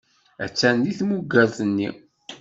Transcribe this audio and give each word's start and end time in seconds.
Attan 0.45 0.75
deg 0.83 0.95
tmugert-nni. 0.99 1.89